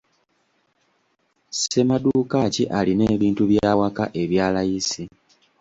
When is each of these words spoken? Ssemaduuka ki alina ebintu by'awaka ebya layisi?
Ssemaduuka 1.53 2.39
ki 2.53 2.63
alina 2.77 3.03
ebintu 3.15 3.41
by'awaka 3.51 4.03
ebya 4.21 4.45
layisi? 4.53 5.03